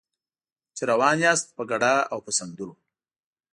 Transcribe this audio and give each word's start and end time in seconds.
چې 0.75 0.83
روان 0.91 1.17
یاست 1.25 1.47
په 1.57 1.63
ګډا 1.71 1.95
او 2.11 2.19
په 2.25 2.31
سندرو. 2.37 2.69